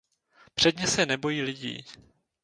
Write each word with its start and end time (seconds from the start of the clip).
Předně 0.55 0.87
se 0.87 1.05
nebojí 1.05 1.41
lidí. 1.41 1.85